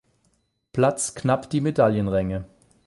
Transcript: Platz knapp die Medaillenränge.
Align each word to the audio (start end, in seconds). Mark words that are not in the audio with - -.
Platz 0.73 1.13
knapp 1.13 1.47
die 1.51 1.61
Medaillenränge. 1.61 2.45